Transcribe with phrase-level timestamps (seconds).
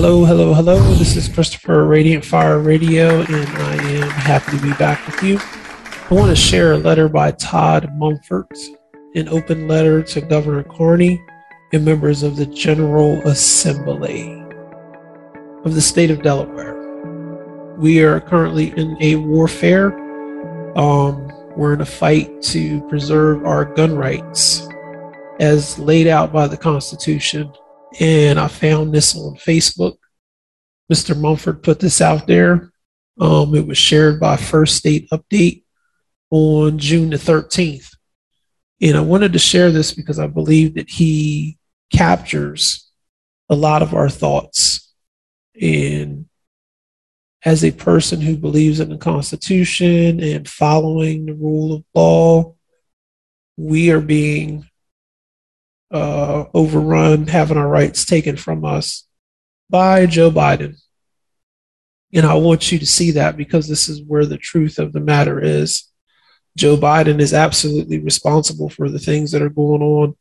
[0.00, 0.78] Hello, hello, hello.
[0.94, 5.40] This is Christopher Radiant Fire Radio, and I am happy to be back with you.
[5.40, 8.46] I want to share a letter by Todd Mumford,
[9.16, 11.20] an open letter to Governor Carney
[11.72, 14.40] and members of the General Assembly
[15.64, 17.74] of the state of Delaware.
[17.76, 19.98] We are currently in a warfare.
[20.78, 21.26] Um,
[21.56, 24.68] we're in a fight to preserve our gun rights
[25.40, 27.52] as laid out by the Constitution.
[28.00, 29.96] And I found this on Facebook.
[30.92, 31.18] Mr.
[31.18, 32.70] Mumford put this out there.
[33.20, 35.64] Um, it was shared by First State Update
[36.30, 37.94] on June the 13th.
[38.80, 41.58] And I wanted to share this because I believe that he
[41.92, 42.90] captures
[43.48, 44.92] a lot of our thoughts.
[45.60, 46.26] And
[47.44, 52.54] as a person who believes in the Constitution and following the rule of law,
[53.56, 54.68] we are being
[55.90, 59.06] uh, overrun, having our rights taken from us
[59.70, 60.80] by Joe Biden.
[62.12, 65.00] And I want you to see that because this is where the truth of the
[65.00, 65.84] matter is.
[66.56, 70.16] Joe Biden is absolutely responsible for the things that are going on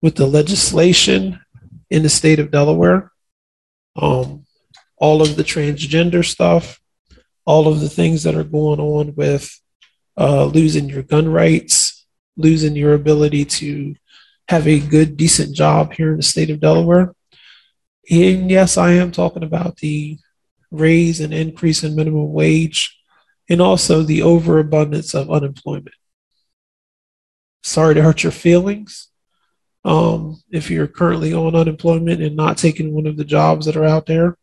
[0.00, 1.40] with the legislation
[1.90, 3.10] in the state of Delaware.
[3.96, 4.44] Um,
[4.96, 6.80] all of the transgender stuff,
[7.44, 9.58] all of the things that are going on with
[10.16, 13.94] uh, losing your gun rights, losing your ability to
[14.52, 17.14] have a good, decent job here in the state of Delaware.
[18.10, 20.18] And yes, I am talking about the
[20.70, 23.00] raise and increase in minimum wage
[23.48, 25.94] and also the overabundance of unemployment.
[27.62, 29.08] Sorry to hurt your feelings.
[29.86, 33.86] Um, if you're currently on unemployment and not taking one of the jobs that are
[33.86, 34.36] out there,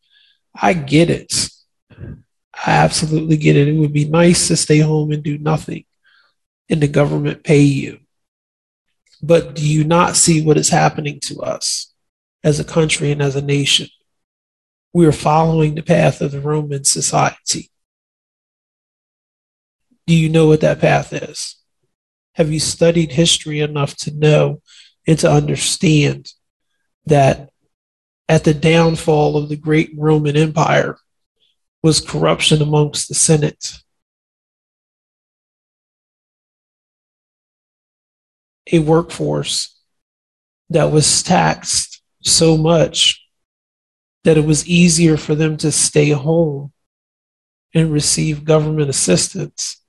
[0.59, 1.49] I get it.
[1.91, 3.67] I absolutely get it.
[3.67, 5.85] It would be nice to stay home and do nothing
[6.67, 7.99] and the government pay you.
[9.21, 11.93] But do you not see what is happening to us
[12.43, 13.87] as a country and as a nation?
[14.93, 17.69] We are following the path of the Roman society.
[20.07, 21.57] Do you know what that path is?
[22.33, 24.61] Have you studied history enough to know
[25.05, 26.31] and to understand
[27.05, 27.49] that
[28.27, 30.97] at the downfall of the great Roman Empire
[31.83, 33.79] was corruption amongst the Senate?
[38.71, 39.75] A workforce
[40.69, 43.25] that was taxed so much
[44.23, 46.71] that it was easier for them to stay home
[47.73, 49.81] and receive government assistance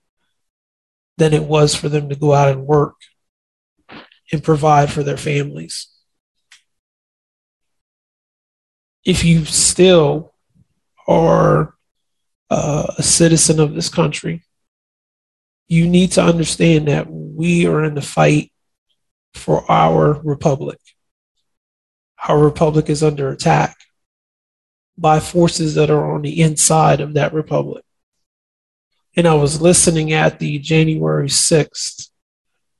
[1.16, 2.96] than it was for them to go out and work
[4.32, 5.88] and provide for their families.
[9.04, 10.34] If you still
[11.08, 11.74] are
[12.50, 14.42] uh, a citizen of this country,
[15.68, 18.52] you need to understand that we are in the fight
[19.34, 20.78] for our republic.
[22.28, 23.76] Our republic is under attack
[24.98, 27.84] by forces that are on the inside of that republic.
[29.16, 32.10] And I was listening at the January 6th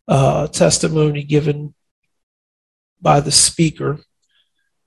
[0.07, 1.75] uh, testimony given
[3.01, 3.99] by the speaker.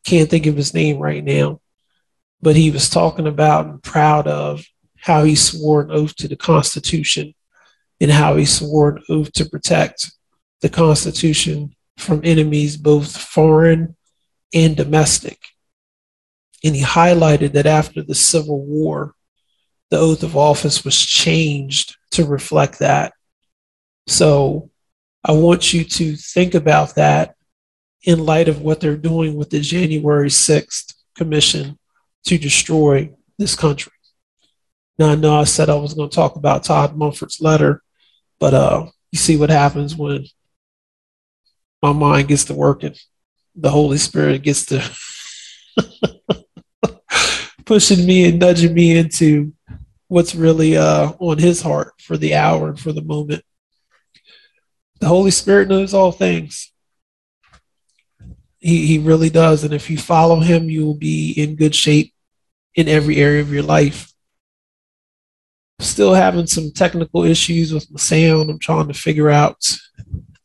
[0.05, 1.59] Can't think of his name right now,
[2.41, 4.65] but he was talking about and proud of
[4.97, 7.33] how he swore an oath to the Constitution
[7.99, 10.11] and how he swore an oath to protect
[10.63, 13.97] the Constitution from enemies, both foreign
[14.53, 15.37] and domestic.
[16.63, 19.13] And he highlighted that after the Civil War,
[19.91, 23.11] the oath of office was changed to reflect that.
[24.07, 24.71] So
[25.21, 27.35] I want you to think about that
[28.03, 31.77] in light of what they're doing with the January 6th commission
[32.25, 33.91] to destroy this country.
[34.97, 37.83] Now, I know I said I was going to talk about Todd Mumford's letter,
[38.39, 40.25] but uh, you see what happens when
[41.83, 42.95] my mind gets to working.
[43.55, 44.81] The Holy Spirit gets to
[47.65, 49.51] pushing me and nudging me into
[50.07, 53.43] what's really uh, on his heart for the hour and for the moment.
[55.01, 56.71] The Holy Spirit knows all things.
[58.59, 59.65] He, he really does.
[59.65, 62.13] And if you follow him, you will be in good shape
[62.75, 64.09] in every area of your life.
[65.79, 68.49] Still having some technical issues with my sound.
[68.49, 69.57] I'm trying to figure out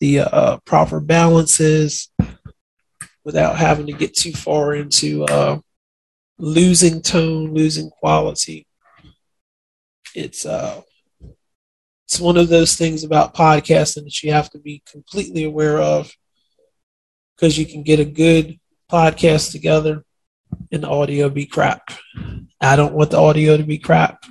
[0.01, 2.11] the uh, proper balances
[3.25, 5.59] without having to get too far into uh,
[6.39, 8.67] losing tone, losing quality.
[10.15, 10.83] It's uh,
[12.07, 16.11] it's one of those things about podcasting that you have to be completely aware of
[17.37, 18.59] because you can get a good
[18.91, 20.05] podcast together
[20.73, 21.91] and the audio be crap.
[22.61, 24.25] I don't want the audio to be crap.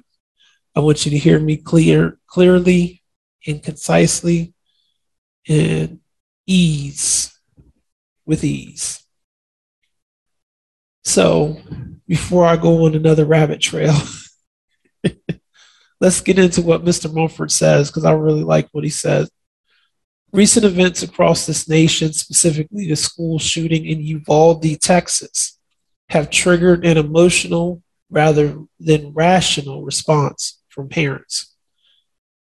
[0.75, 3.04] I want you to hear me clear, clearly
[3.46, 4.54] and concisely
[5.48, 6.00] and
[6.46, 7.38] ease
[8.26, 9.04] with ease.
[11.04, 11.58] So
[12.08, 13.96] before I go on another rabbit trail,
[16.02, 17.12] let's get into what Mr.
[17.14, 19.30] Mumford says because I really like what he says.
[20.34, 25.58] Recent events across this nation, specifically the school shooting in Uvalde, Texas,
[26.10, 31.56] have triggered an emotional rather than rational response from parents.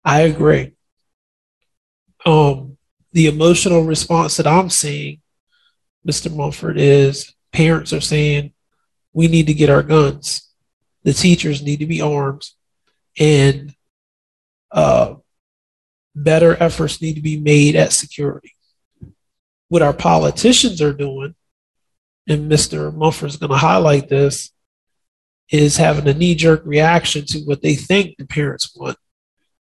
[0.05, 0.73] I agree.
[2.25, 2.74] Um,
[3.15, 5.23] the emotional response that I'm seeing,
[6.07, 6.35] Mr.
[6.35, 8.53] Mumford, is parents are saying,
[9.13, 10.51] we need to get our guns.
[11.05, 12.45] The teachers need to be armed,
[13.19, 13.73] and
[14.73, 15.15] uh,
[16.17, 18.53] better efforts need to be made at security.
[19.69, 21.37] What our politicians are doing,
[22.29, 22.93] and Mr.
[22.93, 24.51] Mumford is going to highlight this,
[25.51, 28.99] is having a knee jerk reaction to what they think the parents want,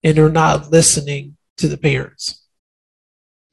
[0.03, 2.45] and they're not listening to the parents.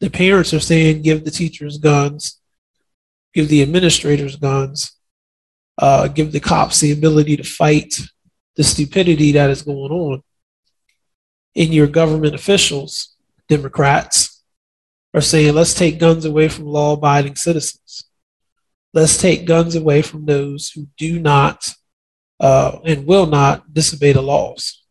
[0.06, 2.40] The parents are saying, give the teachers guns,
[3.34, 4.96] give the administrators guns,
[5.80, 7.92] uh, give the cops the ability to fight
[8.56, 10.22] the stupidity that is going on.
[11.56, 13.16] In your government officials,
[13.50, 14.44] Democrats,
[15.16, 18.04] are saying, let's take guns away from law abiding citizens.
[18.94, 21.68] Let's take guns away from those who do not
[22.40, 24.85] uh, and will not disobey the laws.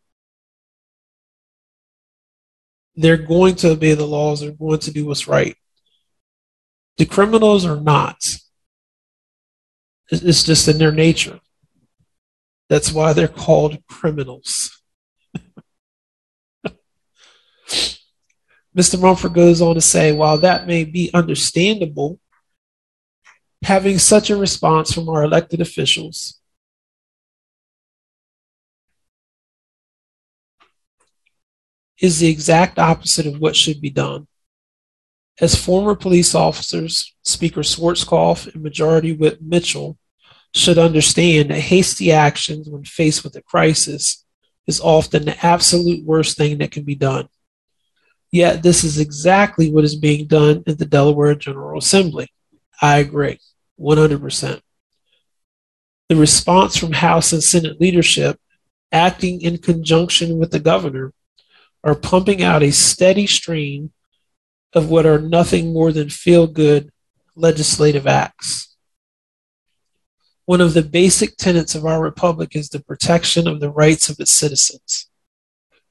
[2.95, 5.55] They're going to obey the laws, they're going to do what's right.
[6.97, 8.17] The criminals are not.
[10.09, 11.39] It's just in their nature.
[12.69, 14.81] That's why they're called criminals.
[18.77, 18.99] Mr.
[18.99, 22.19] Mumford goes on to say, while that may be understandable,
[23.63, 26.39] having such a response from our elected officials
[31.99, 34.27] is the exact opposite of what should be done.
[35.39, 39.97] As former police officers, Speaker Schwartzkopf and Majority Whip Mitchell
[40.53, 44.25] should understand that hasty actions when faced with a crisis
[44.67, 47.27] is often the absolute worst thing that can be done.
[48.31, 52.29] Yet, this is exactly what is being done at the Delaware General Assembly.
[52.81, 53.39] I agree,
[53.79, 54.61] 100%.
[56.09, 58.39] The response from House and Senate leadership,
[58.91, 61.13] acting in conjunction with the governor,
[61.85, 63.93] are pumping out a steady stream
[64.73, 66.91] of what are nothing more than feel good
[67.35, 68.75] legislative acts.
[70.45, 74.19] One of the basic tenets of our republic is the protection of the rights of
[74.19, 75.09] its citizens.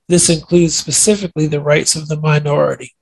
[0.09, 2.93] This includes specifically the rights of the minority.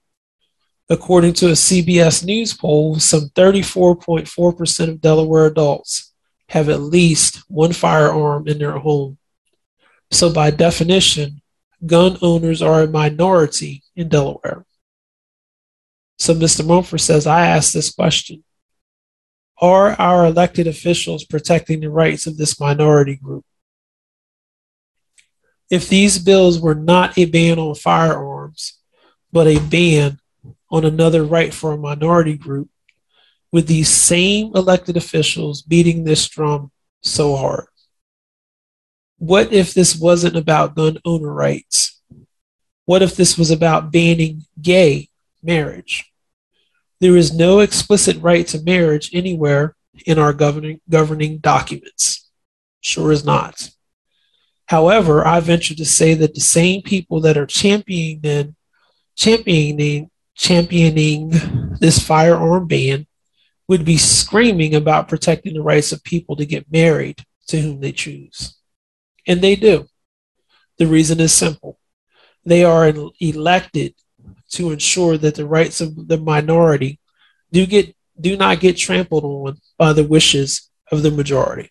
[0.89, 6.13] According to a CBS News poll, some 34.4% of Delaware adults
[6.49, 9.19] have at least one firearm in their home.
[10.11, 11.42] So, by definition,
[11.85, 14.65] gun owners are a minority in Delaware.
[16.19, 16.67] So Mr.
[16.67, 18.45] Mumford says, I ask this question
[19.61, 23.45] Are our elected officials protecting the rights of this minority group?
[25.71, 28.79] If these bills were not a ban on firearms,
[29.33, 30.19] but a ban
[30.71, 32.69] on another right for a minority group,
[33.51, 36.71] with these same elected officials beating this drum
[37.03, 37.67] so hard?
[39.23, 42.01] What if this wasn't about gun owner rights?
[42.87, 45.11] What if this was about banning gay
[45.45, 46.11] marriage?
[46.99, 49.77] There is no explicit right to marriage anywhere
[50.07, 52.29] in our governing, governing documents.
[52.81, 53.71] Sure is not.
[54.67, 58.57] However, I venture to say that the same people that are championing,
[59.15, 61.31] championing, championing
[61.79, 63.07] this firearm ban
[63.69, 67.93] would be screaming about protecting the rights of people to get married to whom they
[67.93, 68.59] choose.
[69.27, 69.87] And they do.
[70.79, 71.79] The reason is simple
[72.45, 73.95] they are elected
[74.51, 76.99] to ensure that the rights of the minority
[77.53, 81.71] do get do not get trampled on by the wishes of the majority.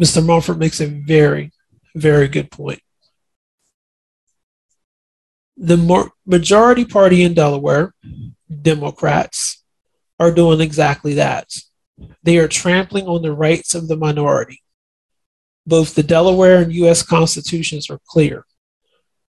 [0.00, 0.24] Mr.
[0.24, 1.50] Mumford makes a very,
[1.94, 2.80] very good point.
[5.56, 7.92] The majority party in Delaware,
[8.62, 9.64] Democrats,
[10.20, 11.48] are doing exactly that.
[12.22, 14.62] They are trampling on the rights of the minority.
[15.68, 17.02] Both the Delaware and U.S.
[17.02, 18.46] constitutions are clear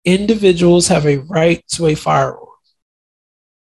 [0.05, 2.47] individuals have a right to a firearm.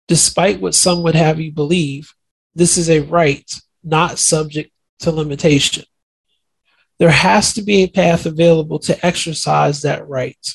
[0.07, 2.13] Despite what some would have you believe,
[2.55, 3.51] this is a right
[3.83, 5.85] not subject to limitation.
[6.99, 10.47] There has to be a path available to exercise that right.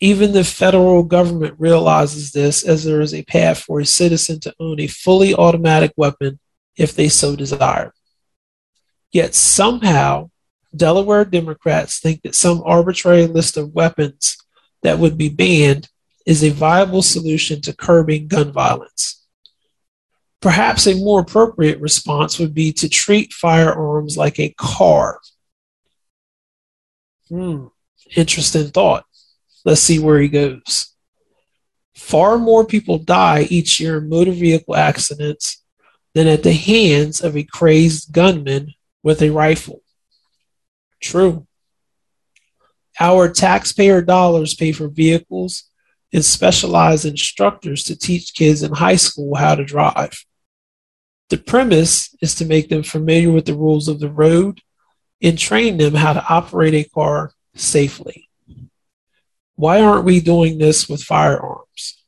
[0.00, 4.54] Even the federal government realizes this, as there is a path for a citizen to
[4.60, 6.38] own a fully automatic weapon
[6.76, 7.92] if they so desire.
[9.10, 10.30] Yet somehow,
[10.74, 14.36] Delaware Democrats think that some arbitrary list of weapons
[14.82, 15.88] that would be banned
[16.26, 19.26] is a viable solution to curbing gun violence.
[20.40, 25.20] Perhaps a more appropriate response would be to treat firearms like a car.
[27.28, 27.66] Hmm,
[28.16, 29.04] interesting thought.
[29.64, 30.94] Let's see where he goes.
[31.94, 35.62] Far more people die each year in motor vehicle accidents
[36.14, 39.81] than at the hands of a crazed gunman with a rifle.
[41.02, 41.46] True.
[43.00, 45.64] Our taxpayer dollars pay for vehicles
[46.12, 50.24] and specialized instructors to teach kids in high school how to drive.
[51.30, 54.60] The premise is to make them familiar with the rules of the road
[55.22, 58.28] and train them how to operate a car safely.
[59.56, 62.04] Why aren't we doing this with firearms?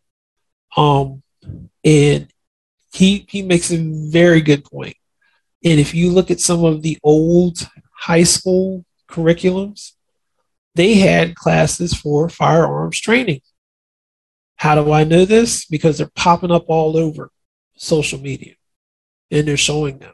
[0.77, 1.23] Um,
[1.85, 2.29] and
[2.93, 3.79] he he makes a
[4.11, 4.97] very good point.
[5.65, 7.67] And if you look at some of the old
[8.05, 9.93] high school curriculums,
[10.75, 13.41] they had classes for firearms training.
[14.57, 15.65] How do I know this?
[15.65, 17.31] Because they're popping up all over
[17.77, 18.55] social media
[19.31, 20.13] and they're showing them.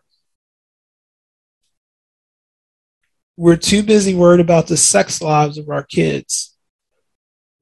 [3.37, 6.57] We're too busy worried about the sex lives of our kids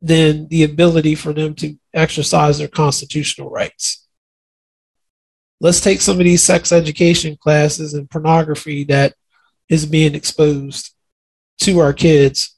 [0.03, 4.07] than the ability for them to exercise their constitutional rights.
[5.59, 9.15] Let's take some of these sex education classes and pornography that
[9.69, 10.95] is being exposed
[11.63, 12.57] to our kids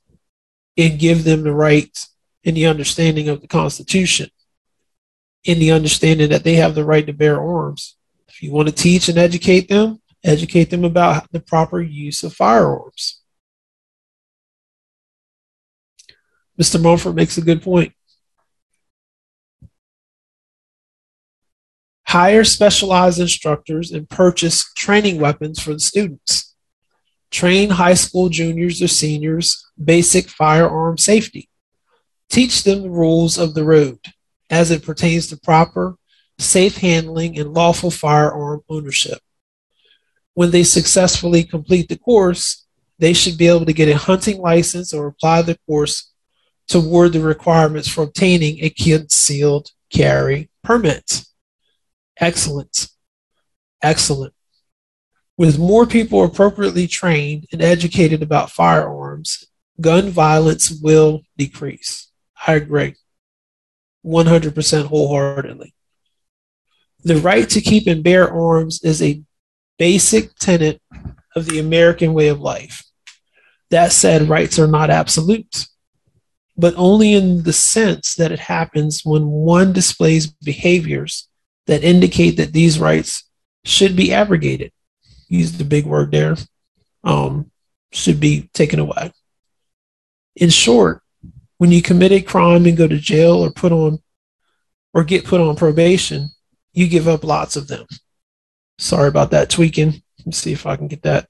[0.77, 2.15] and give them the rights
[2.45, 4.31] and the understanding of the Constitution,
[5.45, 7.97] in the understanding that they have the right to bear arms.
[8.29, 12.35] If you want to teach and educate them, educate them about the proper use of
[12.35, 13.21] firearms.
[16.61, 16.81] Mr.
[16.81, 17.93] Mumford makes a good point.
[22.07, 26.50] Hire specialized instructors and purchase training weapons for the students.
[27.31, 31.49] Train high school juniors or seniors basic firearm safety.
[32.29, 33.99] Teach them the rules of the road
[34.49, 35.97] as it pertains to proper,
[36.39, 39.19] safe handling and lawful firearm ownership.
[40.35, 42.67] When they successfully complete the course,
[42.99, 46.13] they should be able to get a hunting license or apply the course
[46.69, 51.25] toward the requirements for obtaining a concealed carry permit.
[52.19, 52.89] Excellent.
[53.83, 54.35] Excellent.
[55.41, 59.47] With more people appropriately trained and educated about firearms,
[59.81, 62.11] gun violence will decrease.
[62.47, 62.97] I agree
[64.05, 65.75] 100% wholeheartedly.
[67.05, 69.23] The right to keep and bear arms is a
[69.79, 70.83] basic tenet
[71.35, 72.85] of the American way of life.
[73.71, 75.69] That said, rights are not absolute,
[76.55, 81.31] but only in the sense that it happens when one displays behaviors
[81.67, 83.27] that indicate that these rights
[83.65, 84.71] should be abrogated.
[85.31, 86.37] Use the big word there.
[87.03, 87.51] Um,
[87.93, 89.13] should be taken away.
[90.37, 91.03] In short,
[91.57, 94.01] when you commit a crime and go to jail or put on
[94.93, 96.29] or get put on probation,
[96.73, 97.87] you give up lots of them.
[98.79, 100.03] Sorry about that tweaking.
[100.27, 101.29] Let's see if I can get that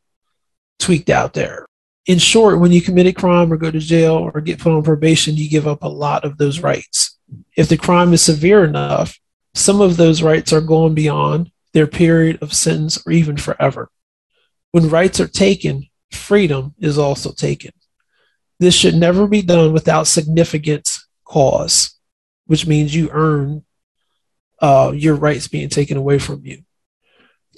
[0.79, 1.67] tweaked out there.
[2.07, 4.83] In short, when you commit a crime or go to jail or get put on
[4.83, 7.19] probation, you give up a lot of those rights.
[7.57, 9.19] If the crime is severe enough,
[9.55, 13.91] some of those rights are going beyond their period of sentence or even forever.
[14.73, 17.73] When rights are taken, freedom is also taken.
[18.59, 20.89] This should never be done without significant
[21.25, 21.97] cause,
[22.47, 23.65] which means you earn
[24.61, 26.63] uh, your rights being taken away from you.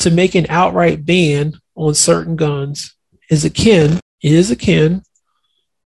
[0.01, 2.95] To make an outright ban on certain guns
[3.29, 5.03] is akin is akin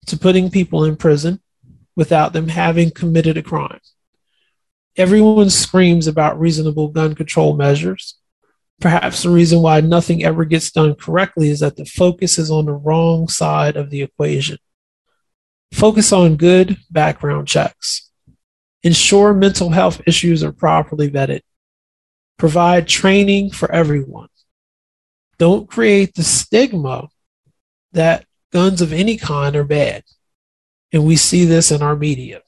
[0.08, 1.42] to putting people in prison
[1.96, 3.80] without them having committed a crime.
[4.98, 8.18] Everyone screams about reasonable gun control measures.
[8.80, 12.66] Perhaps the reason why nothing ever gets done correctly is that the focus is on
[12.66, 14.58] the wrong side of the equation.
[15.74, 18.10] Focus on good background checks.
[18.84, 21.42] Ensure mental health issues are properly vetted.
[22.38, 24.30] Provide training for everyone.
[25.38, 27.10] Don't create the stigma
[27.92, 30.04] that guns of any kind are bad.
[30.94, 32.42] And we see this in our media.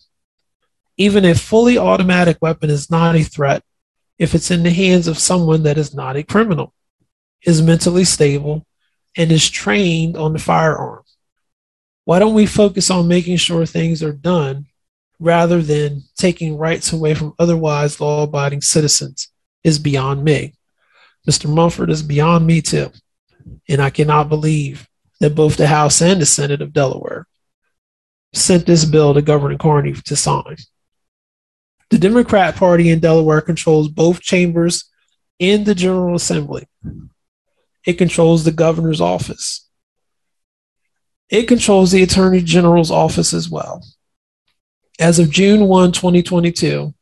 [0.97, 3.63] Even a fully automatic weapon is not a threat
[4.17, 6.73] if it's in the hands of someone that is not a criminal,
[7.43, 8.65] is mentally stable,
[9.15, 11.03] and is trained on the firearm.
[12.05, 14.67] Why don't we focus on making sure things are done
[15.19, 19.29] rather than taking rights away from otherwise law abiding citizens?
[19.63, 20.53] Is beyond me.
[21.29, 21.53] Mr.
[21.53, 22.89] Mumford is beyond me too.
[23.67, 24.87] And I cannot believe
[25.19, 27.27] that both the House and the Senate of Delaware
[28.33, 30.55] sent this bill to Governor Carney to sign.
[31.89, 34.85] The Democrat Party in Delaware controls both chambers
[35.39, 36.67] in the General Assembly.
[37.85, 39.69] It controls the governor's office.
[41.29, 43.85] It controls the Attorney General's office as well.
[44.99, 46.93] As of June 1, 2022,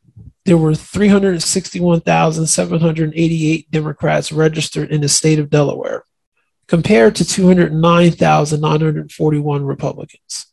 [0.45, 6.03] there were 361,788 Democrats registered in the state of Delaware,
[6.67, 10.45] compared to 209,941 Republicans.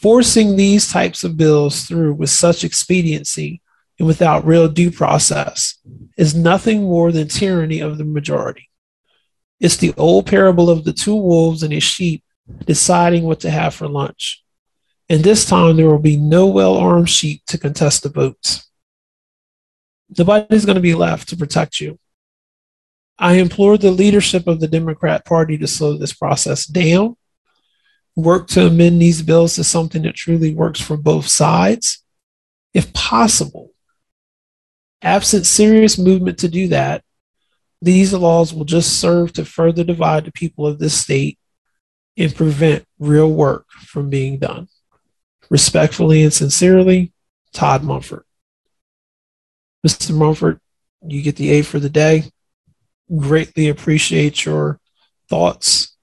[0.00, 3.60] Forcing these types of bills through with such expediency
[3.98, 5.78] and without real due process
[6.16, 8.70] is nothing more than tyranny of the majority.
[9.60, 12.24] It's the old parable of the two wolves and a sheep
[12.64, 14.42] deciding what to have for lunch.
[15.10, 18.70] And this time there will be no well armed sheep to contest the votes.
[20.16, 21.98] Nobody's going to be left to protect you.
[23.18, 27.16] I implore the leadership of the Democrat Party to slow this process down,
[28.22, 32.02] work to amend these bills to something that truly works for both sides.
[32.72, 33.72] If possible,
[35.02, 37.02] absent serious movement to do that,
[37.82, 41.38] these laws will just serve to further divide the people of this state
[42.16, 44.68] and prevent real work from being done.
[45.48, 47.12] Respectfully and sincerely,
[47.52, 48.24] Todd Mumford.
[49.86, 50.14] Mr.
[50.14, 50.60] Mumford,
[51.02, 52.24] you get the A for the day.
[53.16, 54.78] Greatly appreciate your
[55.28, 55.96] thoughts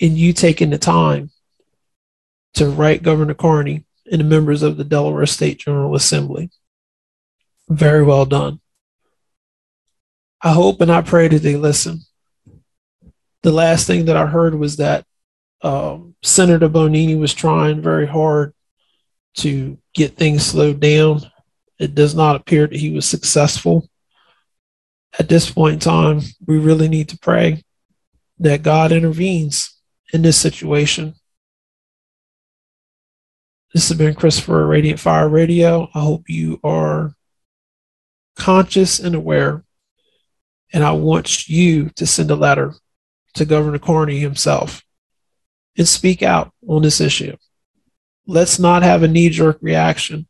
[0.00, 1.30] and you taking the time
[2.54, 6.50] to write Governor Carney and the members of the Delaware State General Assembly.
[7.68, 8.60] Very well done.
[10.42, 12.00] I hope and I pray that they listen.
[13.42, 15.04] The last thing that I heard was that
[15.62, 18.52] um, Senator Bonini was trying very hard
[19.34, 21.22] to get things slowed down.
[21.78, 23.88] It does not appear that he was successful.
[25.18, 27.62] At this point in time, we really need to pray
[28.38, 29.78] that God intervenes
[30.12, 31.14] in this situation.
[33.72, 35.88] This has been Christopher Radiant Fire Radio.
[35.94, 37.14] I hope you are
[38.36, 39.64] conscious and aware
[40.72, 42.74] and I want you to send a letter
[43.34, 44.82] to Governor Carney himself
[45.76, 47.36] and speak out on this issue.
[48.26, 50.26] Let's not have a knee jerk reaction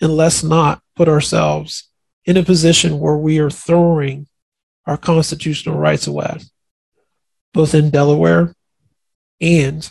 [0.00, 1.88] and let's not put ourselves
[2.24, 4.26] in a position where we are throwing
[4.86, 6.38] our constitutional rights away,
[7.52, 8.54] both in Delaware
[9.40, 9.90] and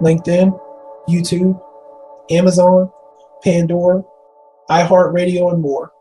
[0.00, 0.58] LinkedIn,
[1.08, 1.60] YouTube,
[2.30, 2.90] Amazon,
[3.42, 4.02] Pandora,
[4.68, 5.92] iHeartRadio, and more.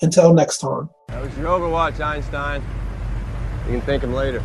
[0.00, 0.90] Until next time.
[1.08, 2.62] That was your Overwatch, Einstein.
[3.66, 4.42] You can thank him later.